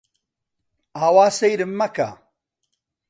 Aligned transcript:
ئاوا 0.97 1.27
سەیرم 1.37 1.71
مەکە! 1.79 2.09